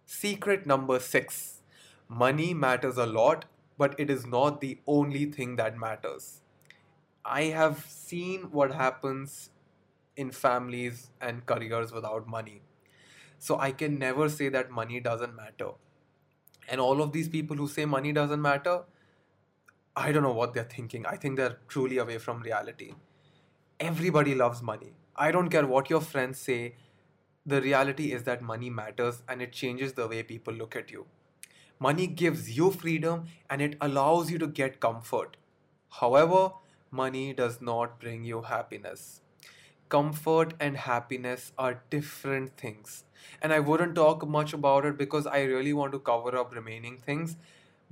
Secret 0.05 0.65
number 0.65 0.99
six 0.99 1.61
money 2.07 2.53
matters 2.53 2.97
a 2.97 3.05
lot, 3.05 3.45
but 3.77 3.99
it 3.99 4.09
is 4.09 4.25
not 4.25 4.61
the 4.61 4.79
only 4.87 5.25
thing 5.25 5.55
that 5.57 5.77
matters. 5.77 6.42
I 7.25 7.43
have 7.43 7.85
seen 7.87 8.51
what 8.51 8.73
happens 8.73 9.49
in 10.15 10.31
families 10.31 11.11
and 11.21 11.45
careers 11.45 11.91
without 11.91 12.27
money. 12.27 12.61
So 13.39 13.59
I 13.59 13.71
can 13.71 13.97
never 13.97 14.29
say 14.29 14.49
that 14.49 14.71
money 14.71 14.99
doesn't 14.99 15.35
matter. 15.35 15.71
And 16.67 16.79
all 16.79 17.01
of 17.01 17.11
these 17.11 17.29
people 17.29 17.57
who 17.57 17.67
say 17.67 17.85
money 17.85 18.13
doesn't 18.13 18.41
matter, 18.41 18.83
I 19.95 20.11
don't 20.11 20.23
know 20.23 20.33
what 20.33 20.53
they're 20.53 20.63
thinking. 20.63 21.05
I 21.05 21.17
think 21.17 21.37
they're 21.37 21.57
truly 21.67 21.97
away 21.97 22.17
from 22.17 22.41
reality. 22.41 22.93
Everybody 23.79 24.35
loves 24.35 24.61
money. 24.61 24.93
I 25.15 25.31
don't 25.31 25.49
care 25.49 25.67
what 25.67 25.89
your 25.89 26.01
friends 26.01 26.39
say. 26.39 26.75
The 27.45 27.61
reality 27.61 28.11
is 28.13 28.23
that 28.23 28.41
money 28.41 28.69
matters 28.69 29.23
and 29.27 29.41
it 29.41 29.51
changes 29.51 29.93
the 29.93 30.07
way 30.07 30.23
people 30.23 30.53
look 30.53 30.75
at 30.75 30.91
you. 30.91 31.05
Money 31.79 32.07
gives 32.07 32.57
you 32.57 32.71
freedom 32.71 33.25
and 33.49 33.61
it 33.61 33.75
allows 33.81 34.31
you 34.31 34.37
to 34.39 34.47
get 34.47 34.79
comfort. 34.79 35.37
However, 35.89 36.53
money 36.93 37.33
does 37.33 37.59
not 37.61 37.99
bring 37.99 38.23
you 38.23 38.43
happiness. 38.43 39.21
Comfort 39.89 40.53
and 40.59 40.77
happiness 40.77 41.51
are 41.57 41.83
different 41.89 42.55
things. 42.55 43.03
And 43.41 43.51
I 43.51 43.59
wouldn't 43.59 43.95
talk 43.95 44.27
much 44.27 44.53
about 44.53 44.85
it 44.85 44.97
because 44.97 45.27
I 45.27 45.41
really 45.41 45.73
want 45.73 45.91
to 45.91 45.99
cover 45.99 46.37
up 46.37 46.55
remaining 46.55 46.97
things 46.97 47.35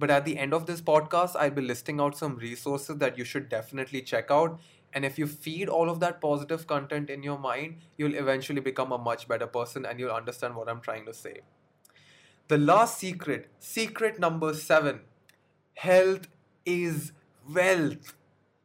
but 0.01 0.10
at 0.10 0.25
the 0.25 0.39
end 0.39 0.51
of 0.51 0.65
this 0.65 0.81
podcast, 0.81 1.36
I'll 1.36 1.51
be 1.51 1.62
listing 1.62 2.01
out 2.01 2.17
some 2.17 2.36
resources 2.36 2.98
that 2.98 3.20
you 3.20 3.24
should 3.24 3.50
definitely 3.50 4.01
check 4.01 4.31
out. 4.31 4.60
And 4.93 5.05
if 5.05 5.20
you 5.20 5.27
feed 5.27 5.70
all 5.70 5.91
of 5.91 6.00
that 6.00 6.20
positive 6.20 6.65
content 6.65 7.12
in 7.12 7.22
your 7.22 7.38
mind, 7.38 7.75
you'll 7.98 8.15
eventually 8.15 8.62
become 8.62 8.91
a 8.91 8.98
much 8.98 9.27
better 9.27 9.46
person 9.46 9.86
and 9.86 10.00
you'll 10.00 10.12
understand 10.12 10.55
what 10.55 10.67
I'm 10.67 10.81
trying 10.81 11.05
to 11.05 11.13
say. 11.13 11.41
The 12.48 12.58
last 12.58 12.98
secret, 12.98 13.50
secret 13.60 14.20
number 14.20 14.55
seven 14.55 15.01
health 15.75 16.27
is 16.65 17.12
wealth. 17.48 18.15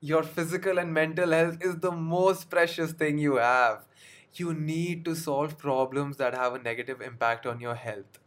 Your 0.00 0.22
physical 0.22 0.78
and 0.78 0.92
mental 0.92 1.32
health 1.32 1.58
is 1.62 1.76
the 1.80 1.90
most 1.90 2.50
precious 2.50 2.92
thing 2.92 3.16
you 3.18 3.36
have. 3.36 3.86
You 4.34 4.52
need 4.52 5.04
to 5.06 5.14
solve 5.14 5.56
problems 5.56 6.18
that 6.18 6.34
have 6.34 6.54
a 6.54 6.58
negative 6.58 7.00
impact 7.00 7.46
on 7.46 7.60
your 7.60 7.74
health. 7.74 8.18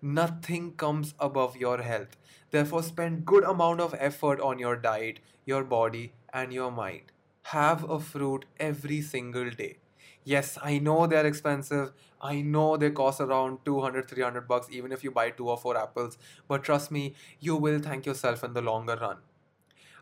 Nothing 0.00 0.72
comes 0.72 1.14
above 1.18 1.56
your 1.58 1.82
health. 1.82 2.16
Therefore, 2.50 2.82
spend 2.82 3.26
good 3.26 3.44
amount 3.44 3.80
of 3.80 3.94
effort 3.98 4.40
on 4.40 4.58
your 4.58 4.76
diet, 4.76 5.20
your 5.44 5.62
body, 5.62 6.12
and 6.32 6.52
your 6.54 6.70
mind. 6.70 7.12
Have 7.42 7.88
a 7.88 8.00
fruit 8.00 8.46
every 8.58 9.02
single 9.02 9.50
day. 9.50 9.76
Yes, 10.24 10.56
I 10.62 10.78
know 10.78 11.06
they're 11.06 11.26
expensive. 11.26 11.92
I 12.22 12.40
know 12.40 12.78
they 12.78 12.90
cost 12.90 13.20
around 13.20 13.58
200 13.66 14.08
300 14.08 14.48
bucks 14.48 14.68
even 14.70 14.90
if 14.90 15.04
you 15.04 15.10
buy 15.10 15.30
two 15.30 15.50
or 15.50 15.58
four 15.58 15.76
apples, 15.76 16.16
but 16.48 16.64
trust 16.64 16.90
me, 16.90 17.14
you 17.40 17.56
will 17.56 17.78
thank 17.78 18.06
yourself 18.06 18.42
in 18.42 18.54
the 18.54 18.62
longer 18.62 18.96
run. 18.98 19.18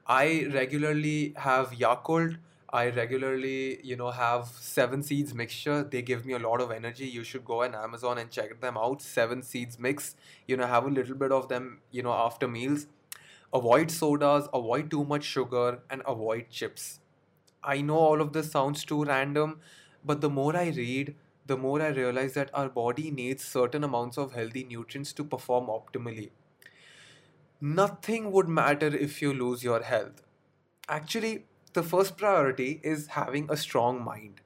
I 0.07 0.47
regularly 0.53 1.35
have 1.37 1.71
Yakult 1.73 2.37
I 2.75 2.89
regularly, 2.89 3.85
you 3.85 3.97
know, 3.97 4.11
have 4.11 4.47
seven 4.47 5.03
seeds 5.03 5.35
mixture. 5.35 5.83
They 5.85 6.01
give 6.01 6.25
me 6.25 6.33
a 6.33 6.39
lot 6.39 6.63
of 6.63 6.71
energy. 6.71 7.07
You 7.07 7.23
should 7.23 7.45
go 7.45 7.65
on 7.65 7.75
Amazon 7.75 8.17
and 8.17 8.31
check 8.31 8.63
them 8.63 8.79
out. 8.79 9.03
Seven 9.03 9.43
seeds 9.43 9.79
mix. 9.79 10.17
You 10.49 10.57
know, 10.57 10.67
have 10.67 10.87
a 10.87 10.89
little 10.89 11.15
bit 11.15 11.33
of 11.33 11.49
them, 11.49 11.81
you 11.91 12.03
know, 12.03 12.13
after 12.15 12.49
meals. 12.49 12.87
Avoid 13.53 13.91
sodas, 13.91 14.49
avoid 14.55 14.91
too 14.91 15.05
much 15.05 15.25
sugar, 15.25 15.81
and 15.91 16.01
avoid 16.07 16.49
chips. 16.49 17.01
I 17.63 17.83
know 17.83 17.99
all 17.99 18.23
of 18.23 18.33
this 18.33 18.51
sounds 18.51 18.85
too 18.87 19.05
random, 19.05 19.61
but 20.03 20.23
the 20.23 20.31
more 20.31 20.57
I 20.57 20.69
read, 20.69 21.15
the 21.47 21.59
more 21.59 21.83
I 21.83 21.89
realize 21.89 22.33
that 22.35 22.51
our 22.55 22.71
body 22.71 23.11
needs 23.11 23.45
certain 23.45 23.85
amounts 23.85 24.17
of 24.17 24.33
healthy 24.33 24.65
nutrients 24.65 25.13
to 25.15 25.25
perform 25.25 25.67
optimally. 25.67 26.31
Nothing 27.65 28.33
would 28.33 28.49
matter 28.49 28.89
if 28.89 29.23
you 29.23 29.33
lose 29.33 29.63
your 29.63 29.85
health. 29.85 30.25
Actually, 30.89 31.45
the 31.75 31.85
first 31.85 32.17
priority 32.17 32.81
is 32.83 33.07
having 33.19 33.49
a 33.49 33.57
strong 33.57 34.03
mind. 34.03 34.41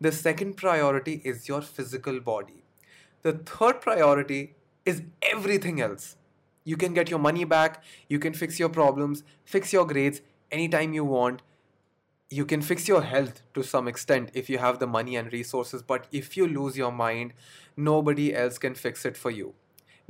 The 0.00 0.10
second 0.10 0.56
priority 0.56 1.20
is 1.22 1.48
your 1.48 1.60
physical 1.60 2.18
body. 2.18 2.64
The 3.20 3.34
third 3.34 3.82
priority 3.82 4.54
is 4.86 5.02
everything 5.20 5.82
else. 5.82 6.16
You 6.64 6.78
can 6.78 6.94
get 6.94 7.10
your 7.10 7.18
money 7.18 7.44
back, 7.44 7.84
you 8.08 8.18
can 8.18 8.32
fix 8.32 8.58
your 8.58 8.70
problems, 8.70 9.22
fix 9.44 9.74
your 9.74 9.86
grades 9.86 10.22
anytime 10.50 10.94
you 10.94 11.04
want. 11.04 11.42
You 12.30 12.46
can 12.46 12.62
fix 12.62 12.88
your 12.88 13.02
health 13.02 13.42
to 13.52 13.62
some 13.62 13.86
extent 13.86 14.30
if 14.32 14.48
you 14.48 14.56
have 14.56 14.78
the 14.78 14.86
money 14.86 15.16
and 15.16 15.30
resources, 15.30 15.82
but 15.82 16.06
if 16.10 16.38
you 16.38 16.48
lose 16.48 16.78
your 16.78 16.90
mind, 16.90 17.34
nobody 17.76 18.34
else 18.34 18.56
can 18.56 18.74
fix 18.74 19.04
it 19.04 19.18
for 19.18 19.30
you. 19.30 19.52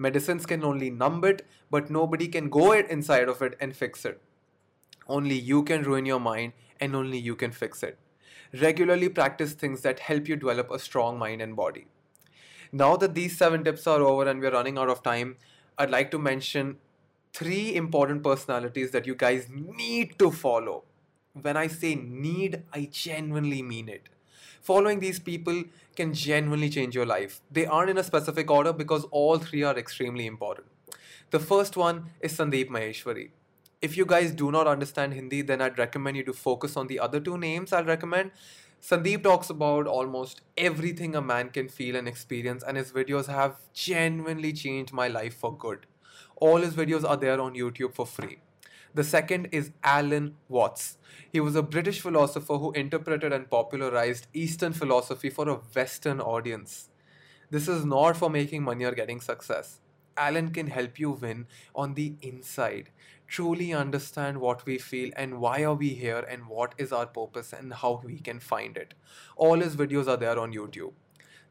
Medicines 0.02 0.47
can 0.47 0.64
only 0.64 0.90
numb 0.90 1.23
it, 1.25 1.47
but 1.71 1.88
nobody 1.88 2.26
can 2.26 2.49
go 2.50 2.73
inside 2.73 3.28
of 3.28 3.40
it 3.40 3.56
and 3.61 3.76
fix 3.76 4.04
it. 4.04 4.21
Only 5.06 5.37
you 5.37 5.62
can 5.62 5.85
ruin 5.85 6.06
your 6.06 6.18
mind 6.18 6.54
and 6.80 6.97
only 6.97 7.18
you 7.18 7.37
can 7.37 7.52
fix 7.52 7.85
it. 7.85 7.99
Regularly 8.61 9.09
practice 9.09 9.52
things 9.52 9.82
that 9.82 10.00
help 10.00 10.26
you 10.26 10.35
develop 10.35 10.73
a 10.73 10.80
strong 10.80 11.21
mind 11.21 11.40
and 11.40 11.54
body. 11.54 11.87
Now 12.73 12.97
that 12.97 13.14
these 13.14 13.38
seven 13.38 13.62
tips 13.62 13.87
are 13.87 14.00
over 14.00 14.28
and 14.28 14.40
we're 14.40 14.50
running 14.50 14.76
out 14.76 14.88
of 14.88 15.04
time, 15.04 15.37
I'd 15.78 15.90
like 15.90 16.11
to 16.11 16.18
mention 16.18 16.78
three 17.32 17.76
important 17.76 18.25
personalities 18.25 18.90
that 18.90 19.06
you 19.06 19.14
guys 19.14 19.47
need 19.50 20.18
to 20.18 20.32
follow. 20.32 20.82
When 21.40 21.56
I 21.56 21.68
say 21.68 21.94
need, 21.94 22.64
I 22.73 22.88
genuinely 22.90 23.62
mean 23.62 23.88
it. 23.88 24.09
Following 24.62 25.00
these 25.00 25.19
people 25.19 25.64
can 25.97 26.14
genuinely 26.14 26.71
change 26.71 26.95
your 26.95 27.07
life. 27.07 27.40
They 27.50 27.66
aren't 27.66 27.90
in 27.90 27.99
a 27.99 28.04
specific 28.04 28.50
order 28.50 28.73
because 28.73 29.04
all 29.11 29.38
three 29.38 29.62
are 29.62 29.76
extremely 29.76 30.26
important. 30.26 30.69
The 31.31 31.40
first 31.40 31.76
one 31.76 32.11
is 32.21 32.33
Sandeep 32.33 32.69
Maheshwari 32.69 33.31
if 33.83 33.97
you 33.97 34.07
guys 34.07 34.31
do 34.31 34.52
not 34.52 34.69
understand 34.69 35.12
Hindi, 35.12 35.42
then 35.42 35.61
I'd 35.61 35.76
recommend 35.76 36.16
you 36.16 36.23
to 36.25 36.33
focus 36.33 36.76
on 36.76 36.87
the 36.87 37.00
other 37.00 37.19
two 37.19 37.37
names 37.37 37.73
I'll 37.73 37.85
recommend. 37.85 38.31
Sandeep 38.81 39.25
talks 39.25 39.50
about 39.50 39.88
almost 39.88 40.40
everything 40.57 41.16
a 41.16 41.21
man 41.21 41.50
can 41.50 41.69
feel 41.69 41.97
and 41.97 42.07
experience, 42.07 42.62
and 42.62 42.76
his 42.76 42.92
videos 42.92 43.26
have 43.26 43.57
genuinely 43.75 44.52
changed 44.52 44.92
my 44.92 45.09
life 45.09 45.35
for 45.35 45.57
good. 45.57 45.87
All 46.37 46.59
his 46.59 46.75
videos 46.75 47.09
are 47.09 47.16
there 47.16 47.40
on 47.40 47.54
YouTube 47.54 47.95
for 47.95 48.07
free. 48.07 48.38
The 48.94 49.04
second 49.04 49.49
is 49.52 49.72
Alan 49.82 50.37
Watts. 50.49 50.99
He 51.32 51.40
was 51.40 51.56
a 51.56 51.62
British 51.62 52.00
philosopher 52.00 52.58
who 52.58 52.72
interpreted 52.72 53.32
and 53.32 53.49
popularized 53.49 54.26
Eastern 54.34 54.72
philosophy 54.72 55.30
for 55.30 55.49
a 55.49 55.54
Western 55.54 56.20
audience. 56.20 56.90
This 57.50 57.68
is 57.68 57.84
not 57.84 58.16
for 58.16 58.28
making 58.30 58.62
money 58.62 58.84
or 58.84 58.92
getting 58.92 59.20
success. 59.20 59.80
Alan 60.16 60.50
can 60.50 60.66
help 60.66 60.99
you 60.99 61.11
win 61.11 61.46
on 61.75 61.94
the 61.94 62.16
inside 62.20 62.90
truly 63.32 63.72
understand 63.72 64.38
what 64.38 64.66
we 64.66 64.76
feel 64.76 65.11
and 65.16 65.40
why 65.40 65.64
are 65.64 65.75
we 65.75 65.88
here 66.00 66.25
and 66.28 66.46
what 66.46 66.75
is 66.76 66.92
our 66.92 67.06
purpose 67.06 67.54
and 67.54 67.72
how 67.72 68.02
we 68.04 68.18
can 68.18 68.38
find 68.38 68.76
it. 68.76 68.92
All 69.37 69.61
his 69.61 69.75
videos 69.75 70.06
are 70.06 70.18
there 70.18 70.38
on 70.38 70.52
YouTube. 70.52 70.92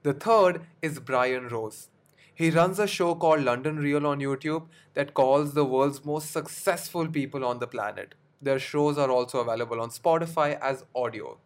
The 0.04 0.14
third 0.14 0.62
is 0.84 1.00
Brian 1.00 1.48
Rose. 1.48 1.90
He 2.34 2.50
runs 2.50 2.80
a 2.80 2.88
show 2.88 3.14
called 3.16 3.42
London 3.44 3.78
Real 3.78 4.08
on 4.08 4.20
YouTube 4.20 4.68
that 4.94 5.14
calls 5.14 5.54
the 5.54 5.66
world's 5.66 6.04
most 6.06 6.32
successful 6.32 7.08
people 7.08 7.46
on 7.46 7.60
the 7.60 7.68
planet. 7.68 8.16
Their 8.42 8.60
shows 8.60 8.98
are 8.98 9.12
also 9.12 9.40
available 9.40 9.80
on 9.82 9.90
Spotify 9.90 10.60
as 10.60 10.86
audio. 10.96 11.38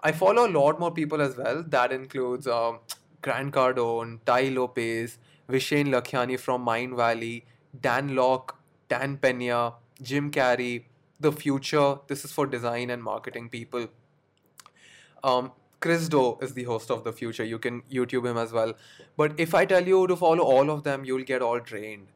I 0.00 0.12
follow 0.12 0.46
a 0.46 0.52
lot 0.52 0.78
more 0.78 0.92
people 0.92 1.20
as 1.22 1.36
well. 1.36 1.64
That 1.66 1.90
includes 1.90 2.46
um, 2.46 2.80
Grant 3.22 3.54
Cardone, 3.54 4.20
Tai 4.26 4.48
Lopez, 4.50 5.18
Vishen 5.48 5.88
Lakhiani 5.88 6.38
from 6.38 6.60
Mind 6.60 6.94
Valley, 6.94 7.46
Dan 7.80 8.14
Lok, 8.14 8.58
Dan 8.88 9.16
Pena, 9.16 9.72
Jim 10.02 10.30
Carrey, 10.30 10.84
The 11.18 11.32
Futur. 11.32 12.00
This 12.06 12.24
is 12.24 12.32
for 12.32 12.46
design 12.46 12.90
and 12.90 13.02
marketing 13.02 13.48
people. 13.48 13.88
Um, 15.22 15.52
Chris 15.84 16.08
Do 16.08 16.38
is 16.40 16.54
the 16.54 16.62
host 16.64 16.90
of 16.90 17.04
The 17.04 17.12
Futur. 17.12 17.44
You 17.44 17.58
can 17.58 17.82
YouTube 17.92 18.26
him 18.26 18.38
as 18.38 18.52
well. 18.54 18.72
But 19.18 19.38
if 19.38 19.54
I 19.54 19.66
tell 19.66 19.86
you 19.86 20.06
to 20.06 20.16
follow 20.16 20.42
all 20.42 20.70
of 20.70 20.82
them, 20.82 21.04
you'll 21.04 21.24
get 21.24 21.42
all 21.42 21.60
drained. 21.60 22.06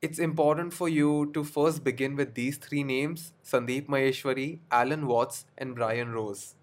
It's 0.00 0.18
important 0.18 0.72
for 0.72 0.88
you 0.88 1.30
to 1.34 1.44
first 1.44 1.84
begin 1.84 2.16
with 2.16 2.32
these 2.32 2.56
three 2.56 2.82
names 2.82 3.34
Sandeep 3.44 3.88
Maheshwari, 3.88 4.60
Alan 4.70 5.06
Watts, 5.06 5.44
and 5.58 5.74
Brian 5.74 6.12
Rose. 6.12 6.54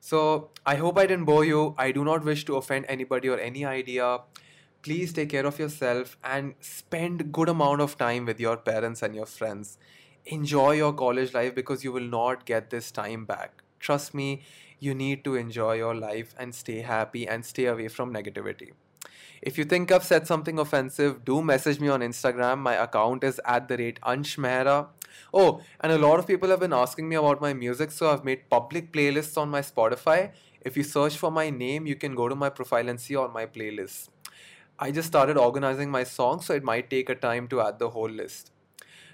So 0.00 0.48
I 0.64 0.76
hope 0.76 0.96
I 0.96 1.04
didn't 1.04 1.26
bore 1.26 1.44
you. 1.44 1.74
I 1.76 1.92
do 1.92 2.02
not 2.02 2.24
wish 2.24 2.46
to 2.46 2.56
offend 2.56 2.86
anybody 2.88 3.28
or 3.28 3.38
any 3.38 3.66
idea. 3.66 4.20
Please 4.80 5.12
take 5.12 5.28
care 5.28 5.44
of 5.44 5.58
yourself 5.58 6.16
and 6.24 6.54
spend 6.60 7.30
good 7.30 7.50
amount 7.50 7.82
of 7.82 7.98
time 7.98 8.24
with 8.24 8.40
your 8.40 8.56
parents 8.56 9.02
and 9.02 9.14
your 9.14 9.26
friends. 9.26 9.76
Enjoy 10.24 10.70
your 10.70 10.94
college 10.94 11.34
life 11.34 11.54
because 11.54 11.84
you 11.84 11.92
will 11.92 12.10
not 12.18 12.46
get 12.46 12.70
this 12.70 12.90
time 12.90 13.26
back. 13.26 13.62
Trust 13.80 14.14
me, 14.14 14.40
you 14.84 14.94
need 14.94 15.24
to 15.24 15.34
enjoy 15.34 15.74
your 15.74 15.94
life 15.94 16.34
and 16.38 16.54
stay 16.54 16.80
happy 16.80 17.26
and 17.26 17.44
stay 17.44 17.66
away 17.66 17.88
from 17.88 18.12
negativity. 18.12 18.72
If 19.42 19.58
you 19.58 19.64
think 19.64 19.92
I've 19.92 20.04
said 20.04 20.26
something 20.26 20.58
offensive, 20.58 21.24
do 21.24 21.42
message 21.42 21.80
me 21.80 21.88
on 21.88 22.00
Instagram. 22.00 22.58
My 22.58 22.74
account 22.74 23.24
is 23.24 23.40
at 23.44 23.68
the 23.68 23.76
rate 23.76 23.98
Ansh 24.02 24.38
Mehra. 24.38 24.86
Oh, 25.32 25.60
and 25.80 25.92
a 25.92 25.98
lot 25.98 26.18
of 26.18 26.26
people 26.26 26.48
have 26.48 26.60
been 26.60 26.72
asking 26.72 27.08
me 27.08 27.16
about 27.16 27.40
my 27.40 27.52
music, 27.52 27.90
so 27.90 28.10
I've 28.10 28.24
made 28.24 28.48
public 28.48 28.92
playlists 28.92 29.36
on 29.36 29.50
my 29.50 29.60
Spotify. 29.60 30.30
If 30.62 30.78
you 30.78 30.82
search 30.82 31.16
for 31.18 31.30
my 31.30 31.50
name, 31.50 31.86
you 31.86 31.94
can 31.94 32.14
go 32.14 32.28
to 32.28 32.34
my 32.34 32.48
profile 32.48 32.88
and 32.88 32.98
see 32.98 33.16
all 33.16 33.28
my 33.28 33.44
playlists. 33.44 34.08
I 34.78 34.90
just 34.90 35.08
started 35.08 35.36
organizing 35.36 35.90
my 35.90 36.04
songs, 36.04 36.46
so 36.46 36.54
it 36.54 36.64
might 36.64 36.88
take 36.88 37.10
a 37.10 37.14
time 37.14 37.46
to 37.48 37.60
add 37.60 37.78
the 37.78 37.90
whole 37.90 38.08
list. 38.08 38.50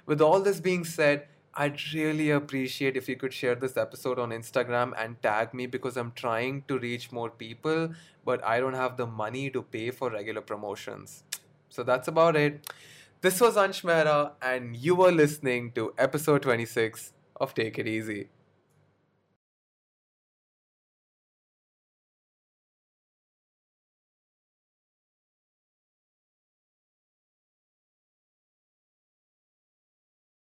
With 0.07 0.21
all 0.21 0.41
this 0.41 0.61
being 0.61 0.85
said, 0.85 1.27
I'd 1.55 1.81
really 1.93 2.31
appreciate 2.31 2.97
if 2.97 3.09
you 3.09 3.17
could 3.17 3.33
share 3.33 3.57
this 3.57 3.77
episode 3.77 4.21
on 4.21 4.31
Instagram 4.31 4.93
and 4.97 5.21
tag 5.21 5.53
me 5.53 5.67
because 5.67 5.97
I'm 5.97 6.13
trying 6.13 6.63
to 6.69 6.79
reach 6.79 7.11
more 7.11 7.29
people, 7.29 7.91
but 8.25 8.43
I 8.45 8.61
don't 8.61 8.75
have 8.75 8.97
the 8.97 9.07
money 9.07 9.51
to 9.51 9.63
pay 9.63 9.91
for 9.91 10.11
regular 10.11 10.43
promotions. 10.43 11.25
So 11.69 11.83
that's 11.83 12.07
about 12.07 12.37
it. 12.37 12.73
This 13.21 13.41
was 13.41 13.57
Ansh 13.57 13.83
Mehra, 13.83 14.33
and 14.41 14.77
you 14.77 14.95
were 14.95 15.11
listening 15.11 15.73
to 15.73 15.93
episode 15.99 16.43
26 16.43 17.13
of 17.41 17.53
Take 17.53 17.79
It 17.79 17.89
Easy. 17.89 18.29